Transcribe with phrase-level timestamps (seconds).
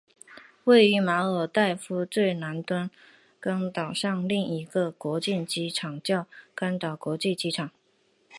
[0.63, 2.89] 位于马尔代夫最南端
[3.39, 7.69] 甘岛上另一个国际机场叫甘岛国际机场。